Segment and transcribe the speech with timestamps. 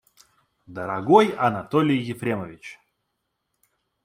[0.65, 2.79] Дорогой Анатолий Ефремович!